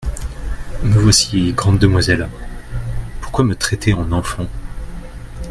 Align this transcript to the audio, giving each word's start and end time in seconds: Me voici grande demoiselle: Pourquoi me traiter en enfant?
Me 0.81 0.97
voici 0.97 1.53
grande 1.53 1.77
demoiselle: 1.77 2.27
Pourquoi 3.21 3.45
me 3.45 3.53
traiter 3.55 3.93
en 3.93 4.11
enfant? 4.11 4.47